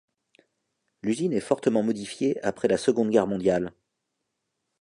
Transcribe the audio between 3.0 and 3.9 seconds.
Guerre mondiale.